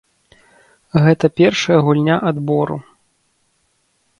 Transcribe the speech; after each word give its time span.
Гэта 1.03 1.25
першая 1.41 1.77
гульня 1.89 2.15
адбору. 2.33 2.77